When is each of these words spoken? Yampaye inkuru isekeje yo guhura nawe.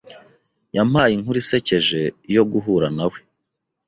Yampaye 0.75 1.11
inkuru 1.13 1.37
isekeje 1.43 2.01
yo 2.35 2.43
guhura 2.51 2.87
nawe. 2.97 3.17